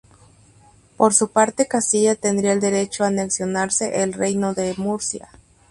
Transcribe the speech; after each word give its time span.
Por 0.97 1.13
su 1.13 1.29
parte 1.31 1.67
Castilla 1.67 2.15
tendría 2.15 2.53
el 2.53 2.59
derecho 2.59 3.03
a 3.03 3.07
anexionarse 3.09 4.01
el 4.01 4.13
reino 4.13 4.55
de 4.55 4.73
Murcia. 4.77 5.27